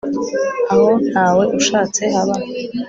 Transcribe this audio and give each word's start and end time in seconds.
aho 0.73 0.89
ntawe 1.09 1.43
ushatse, 1.59 2.01
haba 2.15 2.35